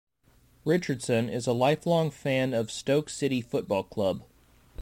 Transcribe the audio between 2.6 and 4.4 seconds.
Stoke City Football Club.